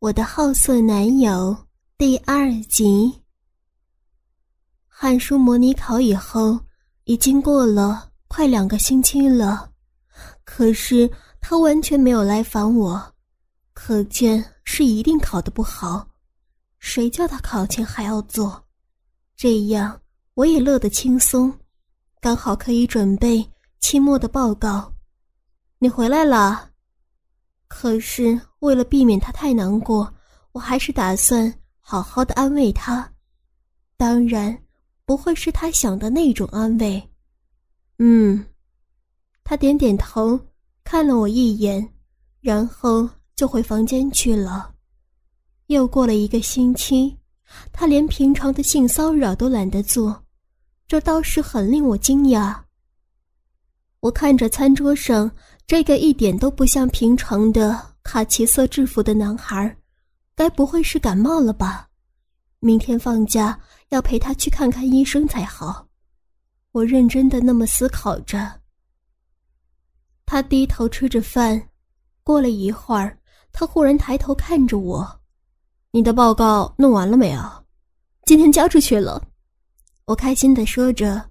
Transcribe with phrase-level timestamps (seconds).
[0.00, 1.54] 我的好色男友
[1.98, 3.20] 第二集。
[4.88, 6.58] 汉书模拟考以后，
[7.04, 9.70] 已经过了快两个星期了，
[10.42, 11.08] 可是
[11.38, 13.14] 他完全没有来烦我，
[13.74, 16.08] 可见是一定考得不好。
[16.78, 18.64] 谁叫他考前还要做？
[19.36, 20.00] 这样
[20.32, 21.52] 我也乐得轻松，
[22.22, 23.46] 刚好可以准备
[23.80, 24.90] 期末的报告。
[25.78, 26.69] 你回来了。
[27.70, 30.12] 可是为了避免他太难过，
[30.50, 33.10] 我还是打算好好的安慰他。
[33.96, 34.58] 当然，
[35.06, 37.00] 不会是他想的那种安慰。
[37.98, 38.44] 嗯，
[39.44, 40.38] 他点点头，
[40.82, 41.88] 看了我一眼，
[42.40, 44.74] 然后就回房间去了。
[45.68, 47.16] 又过了一个星期，
[47.72, 50.24] 他连平常的性骚扰都懒得做，
[50.88, 52.54] 这倒是很令我惊讶。
[54.00, 55.30] 我看着餐桌上。
[55.70, 59.76] 这个一点都不像平常的卡其色制服的男孩，
[60.34, 61.88] 该不会是感冒了吧？
[62.58, 63.56] 明天放假
[63.90, 65.86] 要陪他去看看医生才好。
[66.72, 68.60] 我认真的那么思考着。
[70.26, 71.68] 他低头吃着饭，
[72.24, 73.16] 过了一会儿，
[73.52, 75.20] 他忽然抬头看着我
[75.92, 77.40] ：“你的报告弄完了没有？
[78.24, 79.22] 今天交出去了。”
[80.06, 81.30] 我开心的说着。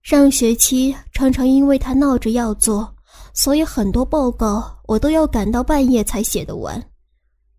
[0.00, 2.96] 上学期常常因为他闹着要做。
[3.32, 6.90] 所以很多报告我都要赶到半夜才写得完，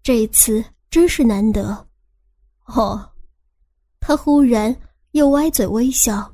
[0.03, 1.88] 这次真是难得。
[2.66, 3.09] 哦，
[3.99, 4.75] 他忽然
[5.11, 6.33] 又歪嘴微笑，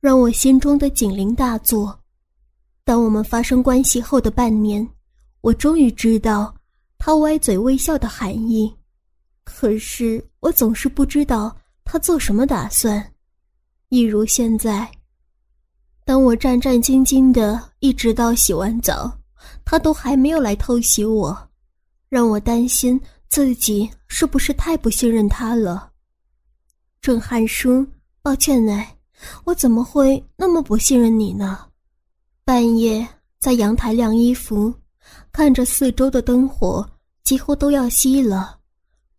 [0.00, 1.98] 让我心中的警铃大作。
[2.84, 4.86] 当我们发生关系后的半年，
[5.40, 6.54] 我终于知道
[6.98, 8.74] 他歪嘴微笑的含义，
[9.44, 13.12] 可是我总是不知道他做什么打算，
[13.88, 14.90] 一如现在。
[16.04, 19.10] 当我战战兢兢的一直到洗完澡，
[19.64, 21.48] 他都还没有来偷袭我，
[22.08, 25.90] 让我担心自己是不是太不信任他了。
[27.00, 27.86] 郑汉书，
[28.20, 28.96] 抱歉哎，
[29.44, 31.66] 我怎么会那么不信任你呢？
[32.44, 33.06] 半夜
[33.38, 34.74] 在阳台晾衣服，
[35.32, 36.88] 看着四周的灯火
[37.22, 38.58] 几乎都要熄了，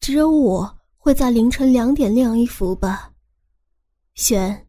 [0.01, 3.09] 只有我会在凌晨两点晾衣服吧？
[4.15, 4.67] 选。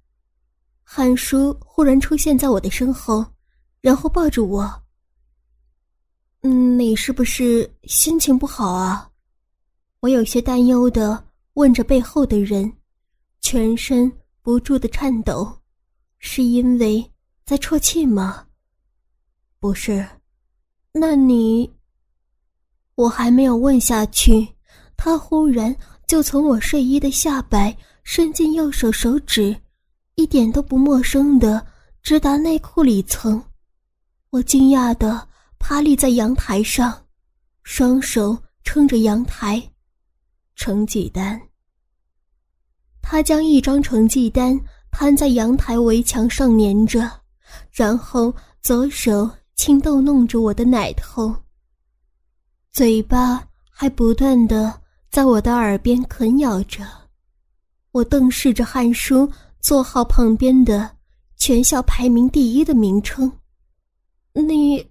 [0.96, 3.26] 汉叔忽然出现在我的身后，
[3.80, 4.82] 然后抱着我。
[6.42, 9.10] 嗯，你是不是心情不好啊？
[9.98, 11.24] 我有些担忧的
[11.54, 12.72] 问着背后的人，
[13.40, 14.08] 全身
[14.40, 15.52] 不住的颤抖，
[16.20, 17.04] 是因为
[17.44, 18.46] 在啜泣吗？
[19.58, 20.08] 不是，
[20.92, 21.68] 那你……
[22.94, 24.46] 我还没有问下去，
[24.96, 25.74] 他忽然
[26.06, 29.56] 就从我睡衣的下摆伸进右手手指。
[30.16, 31.66] 一点都不陌生的，
[32.02, 33.42] 直达内裤里层。
[34.30, 37.06] 我惊讶的趴立在阳台上，
[37.62, 39.70] 双手撑着阳台，
[40.54, 41.40] 成绩单。
[43.02, 44.58] 他将一张成绩单
[44.90, 47.10] 摊在阳台围墙上粘着，
[47.70, 48.32] 然后
[48.62, 51.34] 左手轻逗弄着我的奶头，
[52.70, 56.86] 嘴巴还不断的在我的耳边啃咬着。
[57.90, 59.28] 我瞪视着汉书。
[59.64, 60.94] 座号旁边的
[61.38, 63.32] 全校排名第一的名称，
[64.34, 64.86] 你，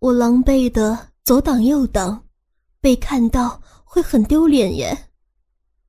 [0.00, 2.20] 我狼狈的左挡右挡，
[2.80, 4.98] 被看到会很丢脸耶。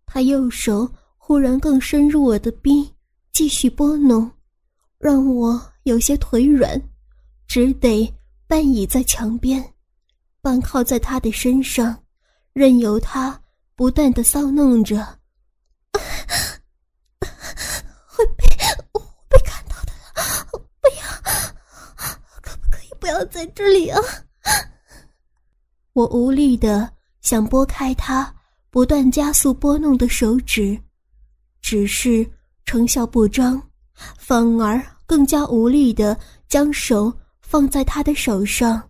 [0.05, 0.87] 他右手
[1.17, 2.87] 忽然更深入我的逼，
[3.33, 4.29] 继续拨弄，
[4.99, 6.79] 让我有些腿软，
[7.47, 8.13] 只得
[8.45, 9.73] 半倚在墙边，
[10.39, 11.97] 半靠在他的身上，
[12.53, 13.41] 任由他
[13.75, 15.17] 不断的骚弄着。
[18.37, 18.47] 被
[19.29, 20.45] 被看到的了，
[20.81, 21.03] 不要！
[22.41, 23.99] 可不可以不要在这里啊？
[25.93, 28.33] 我无力的想拨开他
[28.69, 30.79] 不断加速拨弄的手指，
[31.61, 32.29] 只是
[32.65, 33.61] 成效不彰，
[34.17, 36.17] 反而更加无力的
[36.47, 37.11] 将手
[37.41, 38.89] 放在他的手上，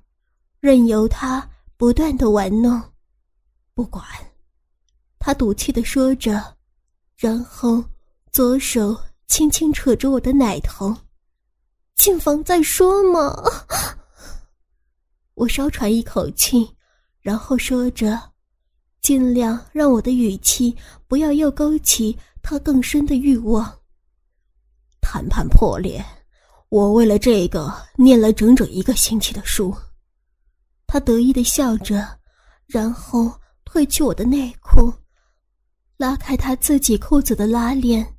[0.60, 2.82] 任由他不断的玩弄。
[3.74, 4.06] 不管，
[5.18, 6.56] 他赌气的说着，
[7.18, 7.84] 然后
[8.32, 8.96] 左手。
[9.32, 10.94] 轻轻扯着我的奶头，
[11.96, 13.34] 进房再说嘛。
[15.36, 16.70] 我稍喘一口气，
[17.22, 18.34] 然后说着，
[19.02, 20.76] 尽量让我的语气
[21.08, 23.80] 不要又勾起他更深的欲望。
[25.00, 26.06] 谈判破裂，
[26.68, 29.74] 我为了这个念了整整一个星期的书。
[30.86, 32.06] 他得意的笑着，
[32.68, 33.32] 然后
[33.64, 34.94] 褪去我的内裤，
[35.96, 38.18] 拉开他自己裤子的拉链。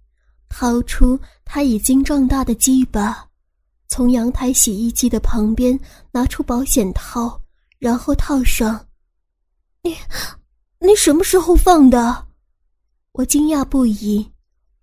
[0.52, 3.26] 掏出他已经壮大的鸡巴，
[3.88, 5.78] 从阳台洗衣机的旁边
[6.10, 7.40] 拿出保险套，
[7.78, 8.86] 然后套上。
[9.80, 9.96] 你，
[10.78, 12.28] 你什么时候放的？
[13.12, 14.30] 我惊讶不已，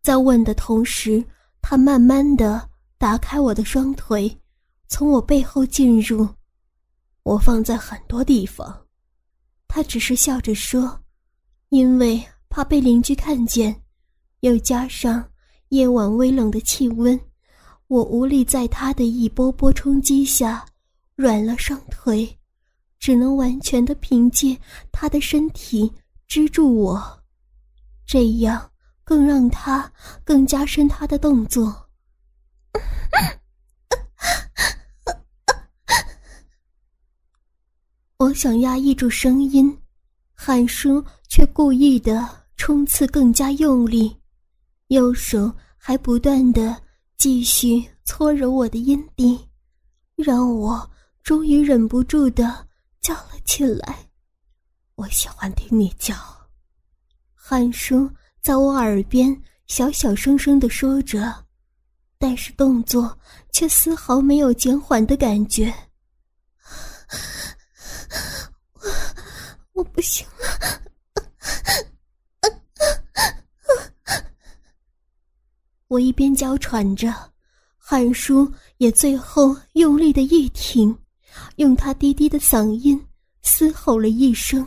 [0.01, 1.23] 在问的同时，
[1.61, 2.67] 他慢慢的
[2.97, 4.35] 打开我的双腿，
[4.87, 6.27] 从我背后进入。
[7.21, 8.75] 我放在很多地方，
[9.67, 10.99] 他只是笑着说
[11.69, 13.83] ：“因为怕被邻居看见，
[14.39, 15.23] 又加上
[15.69, 17.19] 夜晚微冷的气温，
[17.87, 20.65] 我无力在他的一波波冲击下
[21.15, 22.37] 软了双腿，
[22.99, 24.57] 只能完全的凭借
[24.91, 25.91] 他的身体
[26.27, 27.19] 支住我。”
[28.05, 28.71] 这样
[29.03, 29.91] 更让他
[30.23, 31.87] 更加深他的动作。
[38.17, 39.77] 我想压抑住声音，
[40.33, 42.27] 喊叔却故意的
[42.57, 44.18] 冲刺更加用力，
[44.89, 46.75] 右手还不断的
[47.15, 49.47] 继续搓揉我的阴蒂，
[50.15, 50.89] 让我
[51.21, 52.67] 终于忍不住的
[52.99, 54.09] 叫了起来。
[54.95, 56.15] 我喜欢听你叫。
[57.35, 58.09] 汉叔
[58.41, 61.45] 在我耳边小小声声的说着，
[62.17, 63.15] 但是动作
[63.51, 65.71] 却丝毫没有减缓的感觉。
[69.73, 70.81] 我我不行了！
[75.89, 77.13] 我一边娇喘着，
[77.77, 80.97] 汉叔也最后用力的一挺，
[81.57, 83.05] 用他低低的嗓音
[83.41, 84.65] 嘶吼了一声。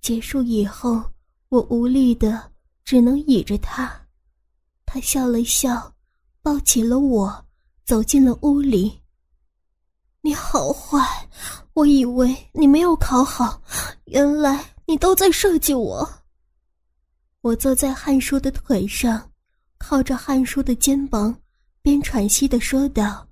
[0.00, 1.02] 结束以后。
[1.50, 2.52] 我无力的，
[2.84, 3.90] 只能倚着他。
[4.84, 5.94] 他笑了笑，
[6.42, 7.46] 抱起了我，
[7.86, 9.00] 走进了屋里。
[10.20, 11.26] 你好坏，
[11.72, 13.62] 我以为你没有考好，
[14.04, 16.06] 原来你都在设计我。
[17.40, 19.27] 我坐在汉叔的腿上，
[19.78, 21.34] 靠着汉叔的肩膀，
[21.82, 23.26] 边喘息的说道：“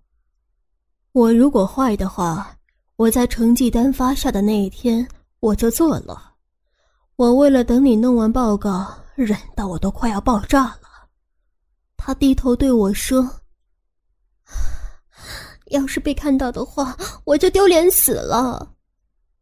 [1.12, 2.56] 我如果坏的话，
[2.96, 5.06] 我在成绩单发下的那一天
[5.40, 6.34] 我就做了。”
[7.16, 11.08] 我为了等你弄完报告，忍到我都快要爆炸了。
[11.96, 13.40] 他低头对我说
[15.72, 16.94] ：“要是被看到的话，
[17.24, 18.74] 我就丢脸死了。”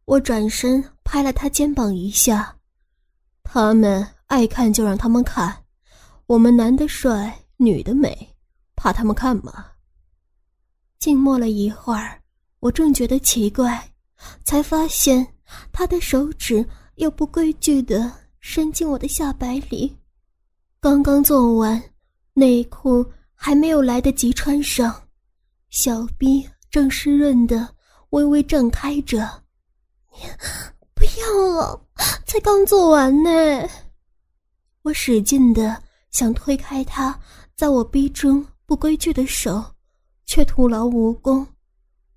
[0.05, 2.55] 我转身拍了他肩膀一下
[3.43, 5.64] ：“他们爱看就让他们看，
[6.27, 8.35] 我们男的帅，女的美，
[8.75, 9.65] 怕他们看吗？”
[10.99, 12.21] 静默了一会儿，
[12.59, 13.91] 我正觉得奇怪，
[14.43, 15.25] 才发现
[15.71, 16.65] 他的手指。
[16.95, 19.93] 又不规矩的伸进我的下摆里，
[20.79, 21.83] 刚刚做完，
[22.33, 25.09] 内裤还没有来得及穿上，
[25.69, 27.75] 小臂正湿润的
[28.11, 29.29] 微微张开着。
[30.93, 31.85] 不要了，
[32.25, 33.29] 才刚做完呢。
[34.83, 35.83] 我使劲的
[36.15, 37.19] 想推开他
[37.57, 39.61] 在我逼中不规矩的手，
[40.25, 41.45] 却徒劳无功。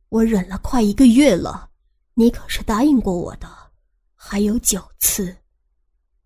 [0.08, 1.68] 我忍了快一个月了，
[2.14, 3.48] 你可是答应过我的。
[4.14, 5.36] 还有九次，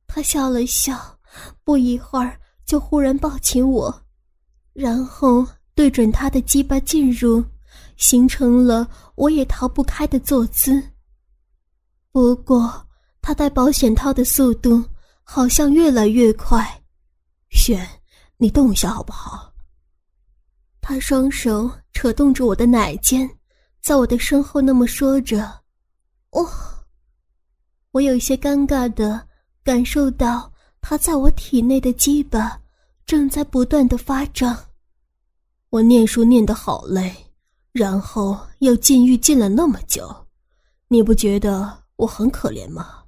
[0.07, 1.19] 他笑了笑，
[1.65, 4.03] 不一会儿就忽然抱起我，
[4.75, 7.43] 然后对准他的鸡巴进入，
[7.97, 10.91] 形成了我也逃不开的坐姿。
[12.11, 12.87] 不过
[13.23, 14.85] 他戴保险套的速度
[15.23, 16.81] 好像越来越快，
[17.52, 17.87] 雪，
[18.38, 19.52] 你动一下好不好？
[20.81, 23.31] 他双手扯动着我的奶尖，
[23.81, 25.62] 在我的身后那么说着，
[26.31, 26.50] 我。
[27.93, 29.28] 我有些尴尬的
[29.62, 32.59] 感受到他在我体内的鸡巴
[33.04, 34.56] 正在不断的发胀。
[35.68, 37.14] 我念书念得好累，
[37.71, 40.26] 然后又禁欲禁了那么久，
[40.88, 43.04] 你不觉得我很可怜吗？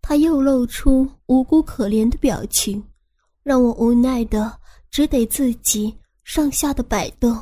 [0.00, 2.82] 他又露出无辜可怜的表情，
[3.42, 4.58] 让我无奈的
[4.90, 7.38] 只得自己上下的摆动。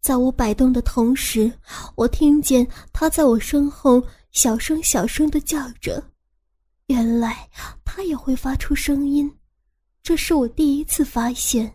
[0.00, 1.52] 在我摆动的同时，
[1.96, 4.02] 我听见他在我身后。
[4.30, 6.00] 小声小声的叫着，
[6.88, 7.48] 原来
[7.82, 9.28] 他也会发出声音，
[10.02, 11.72] 这是我第一次发现。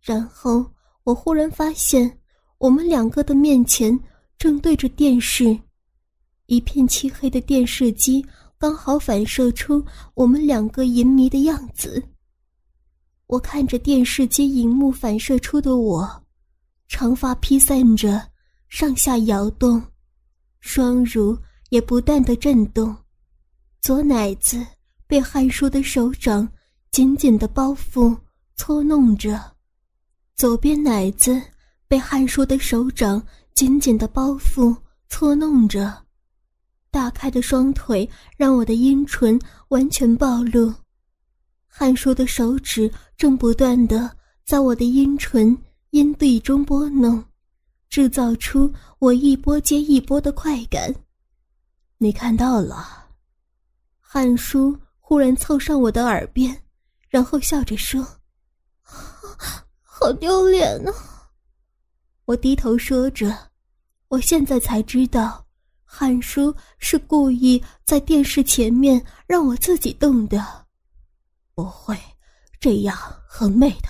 [0.00, 0.64] 然后
[1.02, 2.20] 我忽然发现，
[2.58, 3.98] 我们两个的面前
[4.36, 5.58] 正对着电视，
[6.46, 8.24] 一片漆黑的电视机
[8.58, 9.82] 刚好反射出
[10.14, 12.00] 我们两个淫迷的样子。
[13.32, 16.22] 我看着电视机荧幕反射出的我，
[16.86, 18.22] 长发披散着，
[18.68, 19.82] 上下摇动，
[20.60, 21.34] 双乳。
[21.70, 22.94] 也不断的震动，
[23.80, 24.62] 左奶子
[25.06, 26.46] 被汉叔的手掌
[26.90, 28.14] 紧紧的包覆
[28.56, 29.40] 搓弄着，
[30.36, 31.40] 左边奶子
[31.88, 34.76] 被汉叔的手掌紧紧的包覆
[35.08, 35.90] 搓弄着，
[36.90, 40.70] 大开的双腿让我的阴唇完全暴露，
[41.74, 44.14] 汉叔的手指正不断的
[44.44, 45.56] 在我的阴唇
[45.90, 47.24] 阴蒂中拨弄，
[47.88, 50.94] 制造出我一波接一波的快感。
[51.96, 53.08] 你看到了。
[53.98, 56.54] 汉叔忽然凑上我的耳边，
[57.08, 58.06] 然后笑着说
[59.80, 60.92] ：“好丢脸啊！”
[62.26, 63.34] 我低头说着，
[64.08, 65.46] 我现在才知道，
[65.84, 70.61] 汉叔是故意在电视前面让我自己动的。
[71.54, 71.96] 不会，
[72.60, 73.88] 这样很美的。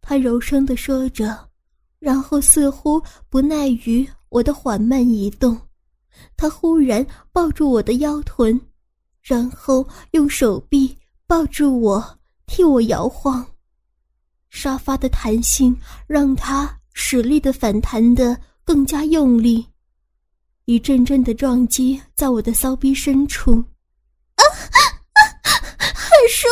[0.00, 1.48] 他柔声的说着，
[1.98, 5.58] 然后似乎不耐于我的缓慢移动，
[6.36, 8.60] 他忽然抱住我的腰臀，
[9.22, 13.46] 然后用手臂抱住我，替我摇晃。
[14.50, 15.76] 沙发的弹性
[16.06, 19.66] 让他使力的反弹的更加用力，
[20.66, 23.52] 一阵阵的撞击在我的骚逼深处。
[24.36, 24.78] 啊啊！
[25.94, 26.46] 汉叔。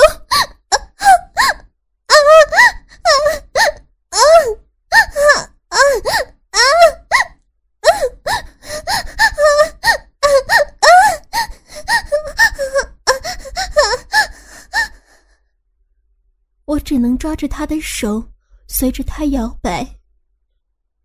[16.65, 18.23] 我只能抓着他的手，
[18.69, 19.85] 随着他摇摆。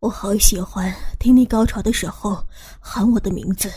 [0.01, 2.45] 我好喜欢听你高潮的时候
[2.79, 3.71] 喊我的名字。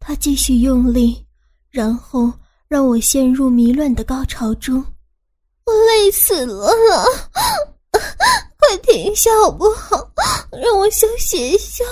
[0.00, 1.26] 他继续用力，
[1.68, 2.32] 然后
[2.68, 4.82] 让我陷入迷乱的高潮中。
[5.66, 6.72] 我累死了，
[7.92, 10.10] 快停下好不好？
[10.52, 11.84] 让我休息一下。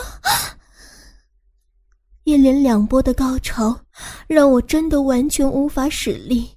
[2.23, 3.79] 一连两波的高潮，
[4.27, 6.57] 让我真的完全无法使力，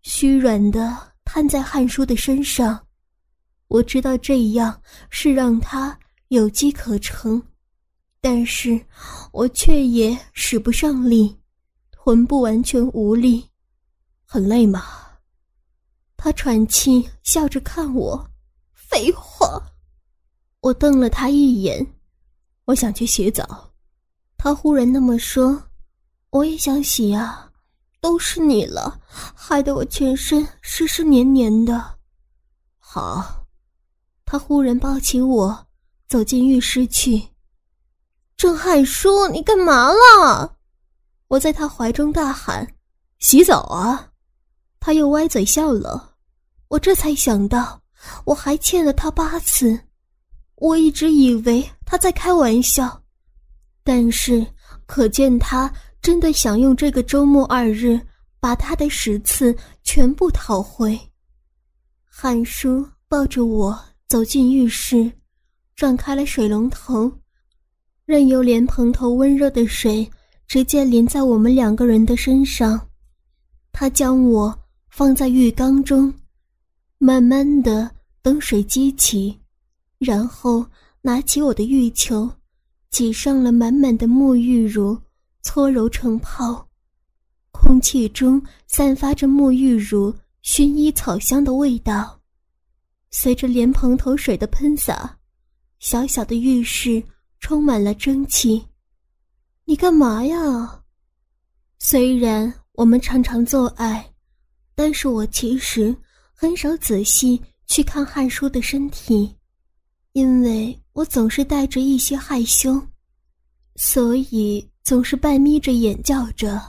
[0.00, 1.13] 虚软的。
[1.34, 2.86] 按在汉叔的身上，
[3.66, 5.98] 我知道这样是让他
[6.28, 7.42] 有机可乘，
[8.20, 8.80] 但是
[9.32, 11.36] 我却也使不上力，
[11.90, 13.44] 臀部完全无力，
[14.24, 14.84] 很累吗？
[16.16, 18.30] 他喘气，笑着看我。
[18.72, 19.60] 废话，
[20.60, 21.84] 我瞪了他一眼。
[22.66, 23.72] 我想去洗澡。
[24.36, 25.60] 他忽然那么说，
[26.30, 27.50] 我也想洗啊。
[28.04, 29.00] 都是你了，
[29.34, 31.96] 害得我全身湿湿黏黏的。
[32.78, 33.46] 好，
[34.26, 35.66] 他忽然抱起我，
[36.06, 37.30] 走进浴室去。
[38.36, 40.58] 郑汉书，你干嘛了？
[41.28, 42.74] 我在他怀中大喊
[43.20, 44.10] ：“洗澡啊！”
[44.78, 46.16] 他又歪嘴笑了。
[46.68, 47.80] 我这才想到，
[48.26, 49.80] 我还欠了他八次。
[50.56, 53.02] 我一直以为他在开玩笑，
[53.82, 54.46] 但是
[54.84, 55.72] 可见他。
[56.04, 57.98] 真的想用这个周末二日
[58.38, 61.00] 把他的十次全部讨回。
[62.04, 65.10] 汉叔抱着我走进浴室，
[65.74, 67.10] 转开了水龙头，
[68.04, 70.06] 任由莲蓬头温热的水
[70.46, 72.78] 直接淋在我们两个人的身上。
[73.72, 74.54] 他将我
[74.90, 76.12] 放在浴缸中，
[76.98, 79.34] 慢慢的等水激起，
[79.98, 80.66] 然后
[81.00, 82.30] 拿起我的浴球，
[82.90, 84.98] 挤上了满满的沐浴乳。
[85.44, 86.66] 搓揉成泡，
[87.52, 92.20] 空气中散发着沐浴乳、薰衣草香的味道。
[93.10, 95.16] 随着莲蓬头水的喷洒，
[95.78, 97.00] 小小的浴室
[97.38, 98.66] 充满了蒸汽。
[99.66, 100.82] 你干嘛呀？
[101.78, 104.12] 虽然我们常常做爱，
[104.74, 105.94] 但是我其实
[106.32, 109.36] 很少仔细去看汉叔的身体，
[110.12, 112.80] 因为我总是带着一些害羞，
[113.76, 114.66] 所以。
[114.84, 116.60] 总是半眯着眼叫着，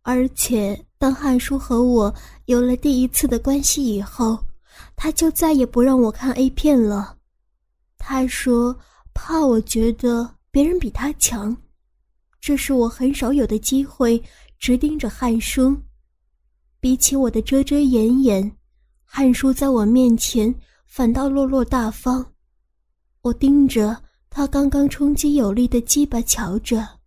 [0.00, 2.14] 而且当汉叔和我
[2.46, 4.38] 有了第一次的关系以后，
[4.96, 7.18] 他就再也不让我看 A 片了。
[7.98, 8.74] 他说
[9.12, 11.54] 怕我觉得别人比他强，
[12.40, 14.22] 这是我很少有的机会
[14.58, 15.76] 直盯着汉叔。
[16.80, 18.50] 比起我的遮遮掩掩，
[19.04, 20.54] 汉叔在我面前
[20.86, 22.24] 反倒落落大方。
[23.20, 26.97] 我盯着他刚刚冲击有力的鸡巴瞧着。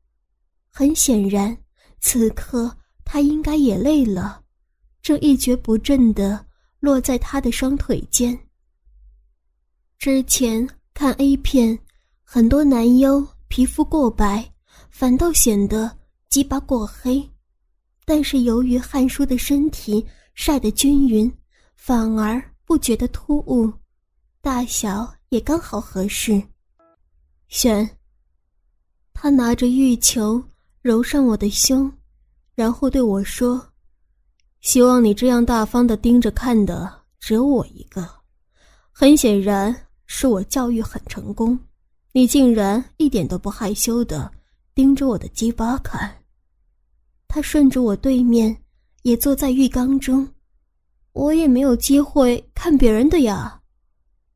[0.73, 1.55] 很显然，
[1.99, 4.41] 此刻他应该也累了，
[5.01, 6.45] 正一蹶不振地
[6.79, 8.37] 落在他的双腿间。
[9.99, 11.77] 之前看 A 片，
[12.23, 14.49] 很多男优皮肤过白，
[14.89, 15.95] 反倒显得
[16.29, 17.29] 鸡巴过黑，
[18.05, 21.31] 但是由于汉叔的身体晒得均匀，
[21.75, 23.71] 反而不觉得突兀，
[24.39, 26.41] 大小也刚好合适。
[27.49, 27.87] 选。
[29.13, 30.41] 他拿着浴球。
[30.81, 31.91] 揉上我的胸，
[32.55, 33.63] 然后对我说
[34.61, 38.07] ：“希望你这样大方的盯着看的只有我一个。
[38.91, 39.75] 很显然
[40.07, 41.59] 是我教育很成功，
[42.13, 44.31] 你竟然一点都不害羞的
[44.73, 46.11] 盯着我的鸡巴看。”
[47.29, 48.57] 他顺着我对面，
[49.03, 50.27] 也坐在浴缸中，
[51.13, 53.61] 我也没有机会看别人的呀。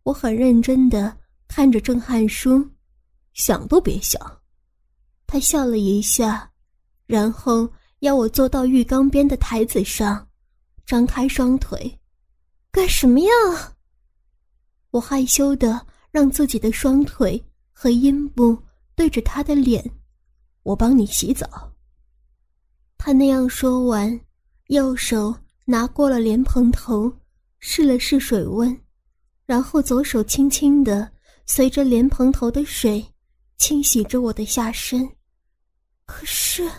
[0.04, 2.64] 我很认真的看着郑汉书，
[3.34, 4.35] 想都别想。
[5.28, 6.52] 他笑了一下，
[7.06, 10.28] 然后要我坐到浴缸边的台子上，
[10.86, 12.00] 张开双腿。
[12.72, 13.30] 干什么呀？
[14.92, 18.58] 我害羞的让自己的双腿和阴部
[18.96, 19.84] 对着他的脸。
[20.64, 21.74] 我帮你洗澡。
[22.98, 24.20] 他那样说完，
[24.68, 27.12] 右手拿过了莲蓬头，
[27.60, 28.76] 试了试水温，
[29.46, 31.12] 然后左手轻轻的
[31.46, 33.06] 随着莲蓬头的水
[33.58, 35.08] 清洗着我的下身。
[36.06, 36.70] 可是，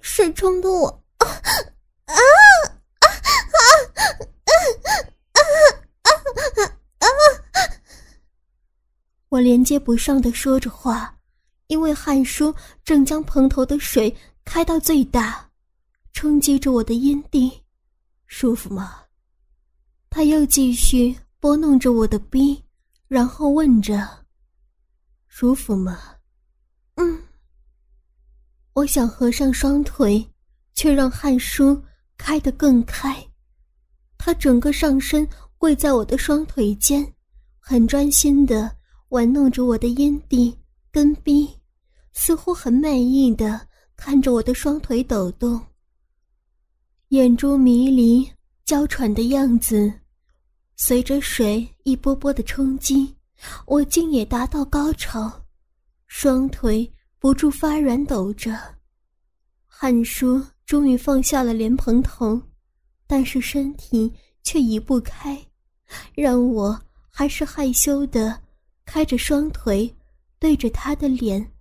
[0.00, 0.88] 水冲的我
[1.18, 1.32] 啊啊
[2.06, 2.14] 啊
[3.00, 3.68] 啊啊
[5.32, 6.62] 啊
[6.98, 7.06] 啊！
[9.28, 11.18] 我连接不上的说着话，
[11.66, 12.54] 因为汉叔
[12.84, 14.14] 正将蓬头的水
[14.44, 15.48] 开到最大。
[16.12, 17.50] 冲击着我的阴蒂，
[18.26, 19.00] 舒服吗？
[20.10, 22.62] 他又继续拨弄着我的逼，
[23.08, 24.06] 然后问着
[25.34, 25.98] ：“舒服吗？”
[26.96, 27.22] 嗯。
[28.74, 30.22] 我想合上双腿，
[30.74, 31.82] 却让汉叔
[32.18, 33.16] 开得更开。
[34.18, 37.14] 他整个上身跪在我的双腿间，
[37.58, 38.70] 很专心的
[39.08, 40.54] 玩弄着我的阴蒂
[40.90, 41.48] 跟逼，
[42.12, 45.58] 似乎很满意的看着我的双腿抖动。
[47.08, 48.30] 眼珠迷离、
[48.66, 49.90] 娇喘的样子，
[50.76, 53.14] 随着水一波波的冲击，
[53.66, 55.44] 我竟也达到高潮，
[56.06, 58.58] 双腿不住发软抖着。
[59.66, 62.40] 汉叔终于放下了莲蓬头，
[63.06, 65.40] 但是身体却移不开，
[66.14, 66.80] 让我
[67.10, 68.40] 还是害羞的
[68.84, 69.94] 开着双腿
[70.38, 71.52] 对着他的脸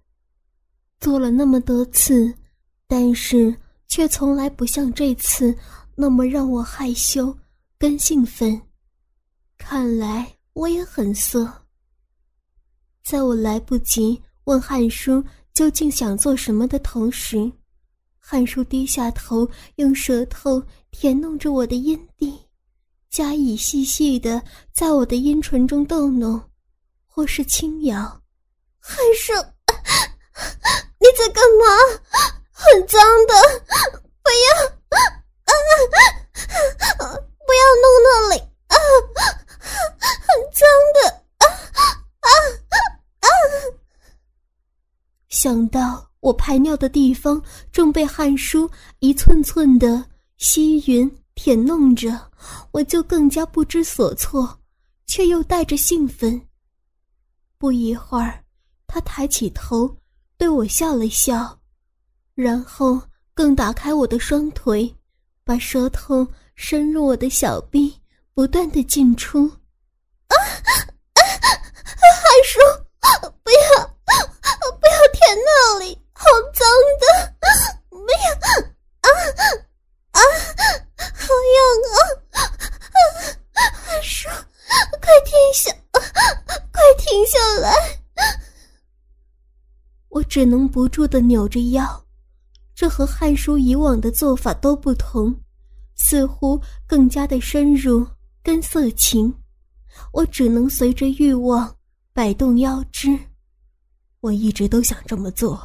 [1.00, 2.33] 做了那么多次，
[2.88, 3.55] 但是。
[3.91, 5.53] 却从来不像这次
[5.95, 7.38] 那么让我害羞
[7.77, 8.61] 跟兴奋。
[9.57, 11.61] 看来我也很色。
[13.03, 17.51] 在我来不及问汉叔究竟想做什么的同时，
[18.20, 22.40] 汉叔低下头，用舌头舔弄着我的阴蒂，
[23.09, 24.42] 加以细细的
[24.74, 26.42] 在我的阴唇中逗弄，
[27.05, 28.22] 或是轻咬。
[28.79, 29.33] 汉叔，
[31.00, 31.66] 你在干嘛？
[32.51, 33.33] 很脏的，
[34.24, 34.46] 不要
[35.40, 35.51] 啊！
[37.46, 38.75] 不要弄那里啊！
[40.00, 40.61] 很脏
[40.94, 41.00] 的
[41.40, 41.46] 啊
[42.22, 42.29] 啊
[43.20, 43.27] 啊！
[45.29, 50.05] 想到我排尿的地方正被汉叔一寸寸的
[50.38, 52.31] 吸吮舔弄着，
[52.72, 54.60] 我就更加不知所措，
[55.07, 56.40] 却又带着兴奋。
[57.57, 58.44] 不一会儿，
[58.88, 59.98] 他抬起头
[60.38, 61.57] 对我笑了笑。
[62.34, 63.00] 然后
[63.34, 64.94] 更打开我的双腿，
[65.44, 67.94] 把舌头伸入我的小臂，
[68.34, 69.46] 不断的进出。
[70.27, 70.36] 啊！
[72.01, 72.59] 海叔，
[73.44, 73.85] 不要，
[74.79, 76.68] 不要舔那里，好脏
[77.00, 77.03] 的！
[77.90, 78.25] 不要！
[79.01, 79.07] 啊
[80.11, 80.20] 啊，
[80.98, 81.59] 好痒
[81.94, 82.40] 啊！
[83.53, 84.29] 海叔，
[85.01, 85.72] 快停下！
[85.92, 87.74] 快停下来！
[90.09, 92.05] 我只能不住的扭着腰。
[92.75, 95.33] 这和汉叔以往的做法都不同，
[95.96, 98.05] 似乎更加的深入
[98.42, 99.33] 跟色情。
[100.11, 101.75] 我只能随着欲望
[102.13, 103.17] 摆动腰肢。
[104.19, 105.59] 我一直都想这么做。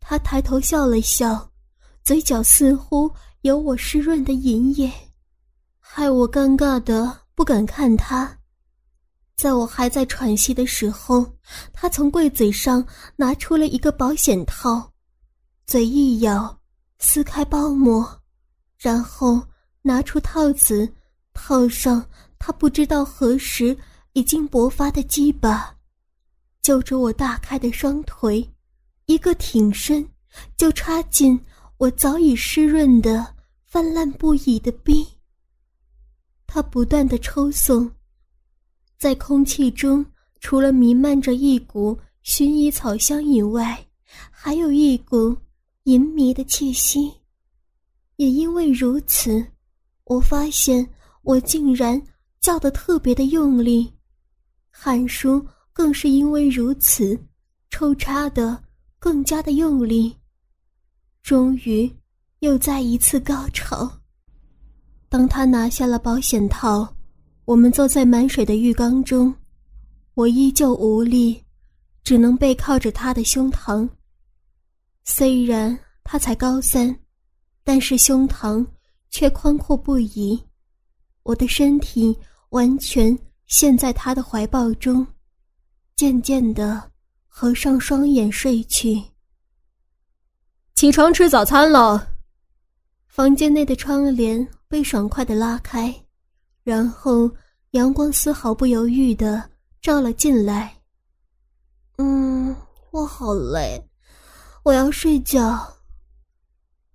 [0.00, 1.50] 他抬头笑了笑，
[2.04, 3.10] 嘴角似乎
[3.42, 4.90] 有我湿润的银液，
[5.78, 8.38] 害我尴尬的不敢看他。
[9.36, 11.26] 在我还在喘息的时候，
[11.72, 14.92] 他从柜子上拿出了一个保险套。
[15.66, 16.58] 嘴一咬，
[16.98, 18.22] 撕开包膜，
[18.78, 19.42] 然后
[19.82, 20.90] 拿出套子，
[21.34, 22.04] 套上
[22.38, 23.76] 他不知道何时
[24.16, 25.76] 已经勃发的鸡巴，
[26.62, 28.50] 就着我大开的双腿，
[29.04, 30.08] 一个挺身，
[30.56, 31.38] 就插进
[31.76, 33.34] 我早已湿润的、
[33.66, 35.06] 泛滥不已的逼。
[36.46, 37.90] 他不断的抽送，
[38.96, 40.02] 在空气中
[40.40, 43.86] 除了弥漫着一股薰衣草香以外，
[44.30, 45.36] 还有一股。
[45.84, 47.12] 淫迷的气息，
[48.16, 49.46] 也因为如此，
[50.02, 50.84] 我发现
[51.22, 52.02] 我竟然
[52.40, 53.88] 叫得特别的用力，
[54.78, 57.18] 汉叔更是因为如此，
[57.70, 58.62] 抽插的
[58.98, 60.14] 更加的用力。
[61.22, 61.90] 终于，
[62.40, 63.90] 又再一次高潮。
[65.08, 66.86] 当他拿下了保险套，
[67.46, 69.34] 我们坐在满水的浴缸中，
[70.12, 71.42] 我依旧无力，
[72.04, 73.88] 只能背靠着他的胸膛。
[75.04, 76.94] 虽然他才高三，
[77.64, 78.64] 但是胸膛
[79.08, 80.38] 却宽阔不已。
[81.22, 82.16] 我的身体
[82.50, 85.06] 完全陷在他的怀抱中，
[85.94, 86.90] 渐渐的
[87.26, 89.02] 合上双眼睡去。
[90.74, 92.08] 起床吃早餐了。
[93.08, 95.94] 房间内的窗帘被爽快的拉开，
[96.62, 97.30] 然后
[97.70, 99.42] 阳光丝毫不犹豫的
[99.80, 100.76] 照了进来。
[101.96, 102.54] 嗯，
[102.90, 103.82] 我好累，
[104.64, 105.66] 我要睡觉。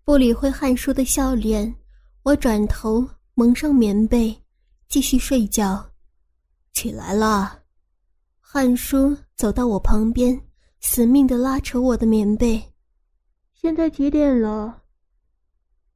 [0.03, 1.73] 不理会汉叔的笑脸，
[2.21, 4.39] 我转头蒙上棉被，
[4.89, 5.90] 继续睡觉。
[6.73, 7.59] 起来了，
[8.39, 10.39] 汉叔走到我旁边，
[10.79, 12.61] 死命的拉扯我的棉被。
[13.53, 14.81] 现在几点了？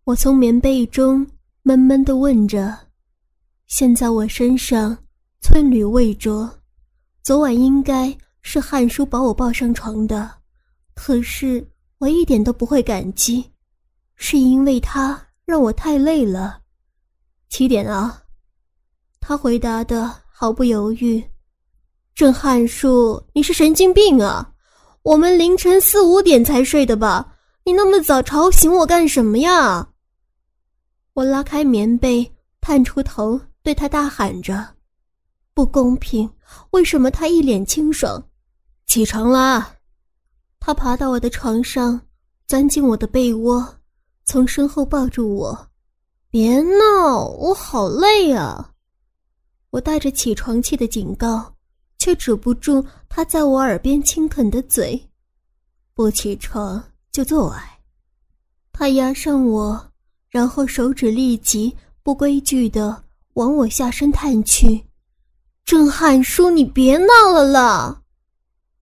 [0.04, 1.26] 我从棉被中
[1.64, 2.78] 闷闷的问着。
[3.68, 4.96] 现在我身上
[5.42, 6.62] 寸缕未着，
[7.24, 10.30] 昨晚应该是汉叔把我抱上床的，
[10.94, 13.52] 可是我一点都不会感激，
[14.16, 16.62] 是因为他让我太累了。
[17.50, 18.24] 七点啊，
[19.20, 21.24] 他回答的毫不犹豫。
[22.14, 24.52] 郑汉叔，你是神经病啊？
[25.02, 27.38] 我们凌晨四五点才睡的吧？
[27.64, 29.88] 你那么早吵醒我干什么呀？
[31.14, 34.76] 我拉开棉被，探出头对他大喊着
[35.56, 36.30] ：“不公平！
[36.72, 38.22] 为什么他一脸清爽？”
[38.88, 39.74] 起床啦！
[40.60, 42.02] 他爬到我的床上，
[42.46, 43.66] 钻进我的被窝，
[44.26, 45.68] 从身后抱住我
[46.30, 48.72] ：“别闹，我好累啊！”
[49.76, 51.54] 我带着起床气的警告，
[51.98, 55.10] 却止不住他在我耳边轻啃的嘴
[55.94, 57.80] ：“不起床。”就做爱，
[58.74, 59.92] 他压上我，
[60.30, 64.86] 然后手指立即不规矩的往我下身探去。
[65.64, 68.02] 郑汉书，你别闹了啦！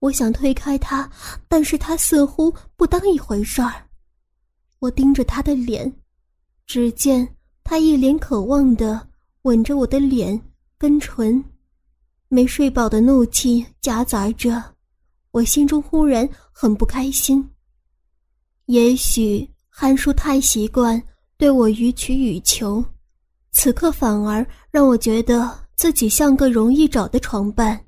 [0.00, 1.08] 我想推开他，
[1.48, 3.72] 但是他似乎不当一回事儿。
[4.80, 5.92] 我盯着他的脸，
[6.66, 9.08] 只见他一脸渴望的
[9.42, 10.40] 吻着我的脸
[10.84, 11.42] 跟唇，
[12.28, 14.62] 没睡饱的怒气夹杂着，
[15.30, 17.42] 我心中忽然很不开心。
[18.66, 21.02] 也许汉叔太习惯
[21.38, 22.84] 对我予取予求，
[23.50, 27.82] 此刻反而让我觉得自己像个容易找的床伴，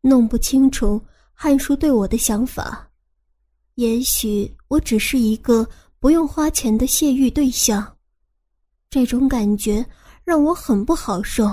[0.00, 2.88] 弄不清楚汉叔对我的想法。
[3.74, 7.96] 也许我只是一个不用花钱的泄欲对象，
[8.88, 9.84] 这种感觉
[10.22, 11.44] 让我很不好受。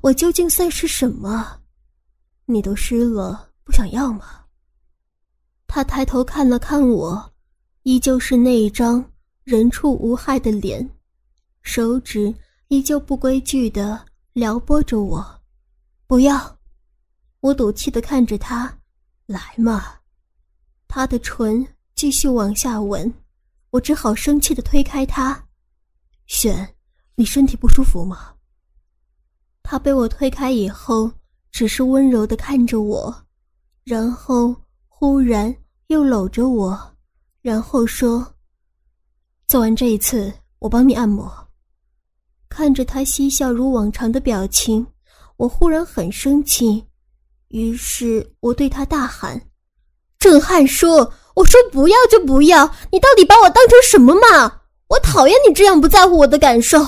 [0.00, 1.60] 我究竟算是什么？
[2.46, 4.44] 你都湿了，不想要吗？
[5.66, 7.32] 他抬头看了看我。
[7.84, 9.04] 依旧是那一张
[9.42, 10.88] 人畜无害的脸，
[11.62, 12.32] 手指
[12.68, 15.40] 依旧不规矩的撩拨着我。
[16.06, 16.58] 不要！
[17.40, 18.78] 我赌气的看着他，
[19.26, 19.96] 来嘛！
[20.86, 21.66] 他的唇
[21.96, 23.12] 继续往下吻，
[23.70, 25.44] 我只好生气的推开他。
[26.26, 26.76] 选，
[27.16, 28.32] 你身体不舒服吗？
[29.62, 31.10] 他被我推开以后，
[31.50, 33.14] 只是温柔的看着我，
[33.84, 34.54] 然后
[34.88, 35.54] 忽然
[35.86, 36.78] 又搂着我。
[37.40, 38.24] 然后说
[39.48, 41.30] ：“做完这一次，我帮你按摩。”
[42.48, 44.86] 看着他嬉笑如往常的表情，
[45.36, 46.86] 我忽然很生气，
[47.48, 49.40] 于是我对他大喊
[50.20, 50.86] ：“郑汉叔，
[51.34, 54.60] 我说不要就不要，你到底把我当成什么嘛？
[54.88, 56.78] 我讨厌你这样不在乎我的感受，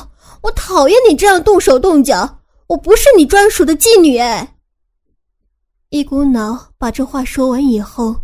[0.43, 4.57] 我讨厌你这样动手动脚，我不是你专属的妓女。”哎，
[5.91, 8.17] 一股脑把这话说完以后，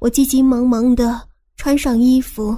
[0.00, 1.28] 我急急忙忙的。
[1.60, 2.56] 穿上衣服，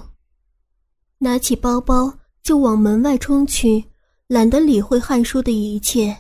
[1.17, 3.83] 拿起包包就往门外冲去，
[4.27, 6.15] 懒得理会汉叔的一切。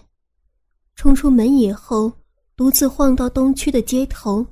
[0.96, 2.10] 冲出门以后，
[2.56, 4.46] 独自晃到东区的街头，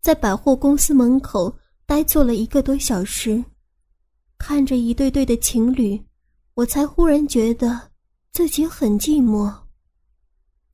[0.00, 3.44] 在百货公司门口呆坐了一个多小时，
[4.38, 6.02] 看着一对对的情侣，
[6.54, 7.78] 我才忽然觉得
[8.32, 9.54] 自己很寂寞。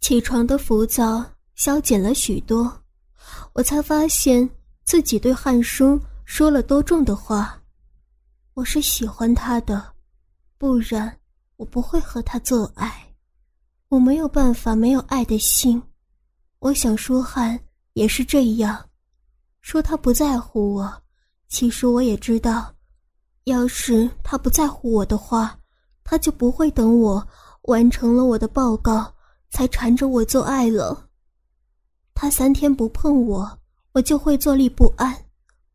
[0.03, 2.71] 起床的浮躁消减了许多，
[3.53, 4.51] 我才发现
[4.85, 5.99] 自己对汉叔。
[6.25, 7.63] 说了多重的话，
[8.55, 9.95] 我是喜欢他的，
[10.59, 11.17] 不然
[11.55, 13.15] 我不会和他做爱。
[13.91, 15.81] 我没有办法没有爱的心。
[16.59, 17.61] 我想舒汉
[17.93, 18.85] 也是这样，
[19.61, 21.03] 说他不在乎我，
[21.49, 22.75] 其实我也知道，
[23.45, 25.57] 要是他不在乎我的话，
[26.03, 27.25] 他就不会等我
[27.63, 29.12] 完成了我的报告
[29.53, 31.09] 才缠着我做爱了。
[32.15, 33.59] 他三天不碰我，
[33.93, 35.27] 我就会坐立不安。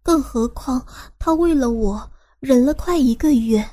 [0.03, 0.85] 更何况，
[1.19, 3.65] 他为了我忍了快一个月。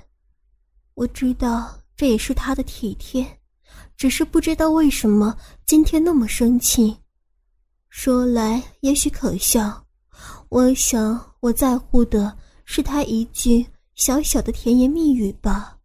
[0.94, 3.40] 我知道这也是他的体贴，
[3.96, 5.36] 只是不知道为什么
[5.66, 6.96] 今天那么生气。
[7.88, 9.86] 说来也许可笑，
[10.48, 13.64] 我想我在乎的是他一句
[13.94, 15.78] 小小的甜言蜜语吧。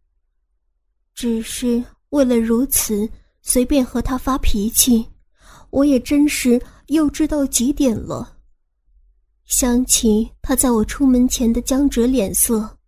[1.14, 3.08] 只是为了如此
[3.42, 5.06] 随便和他发脾气，
[5.70, 8.36] 我也真是幼稚到极点了。
[9.46, 12.78] 想起他在我出门前的僵直脸色，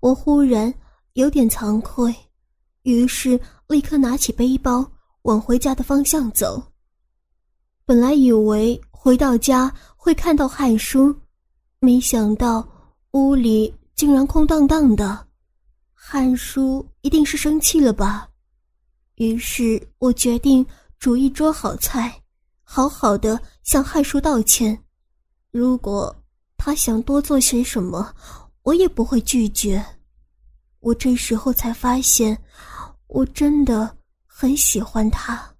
[0.00, 0.72] 我忽然
[1.14, 2.14] 有点惭愧，
[2.82, 4.90] 于是立刻拿起背包
[5.22, 6.62] 往回家的方向走。
[7.86, 11.14] 本来以为回到家会看到汉叔，
[11.78, 12.66] 没想到
[13.12, 15.26] 屋里竟然空荡荡的。
[15.94, 18.29] 汉叔一定是生气了吧？
[19.20, 20.64] 于是我决定
[20.98, 22.10] 煮一桌好菜，
[22.64, 24.82] 好好的向汉叔道歉。
[25.50, 26.14] 如果
[26.56, 28.14] 他想多做些什么，
[28.62, 29.84] 我也不会拒绝。
[30.78, 32.42] 我这时候才发现，
[33.08, 35.54] 我真的很喜欢他。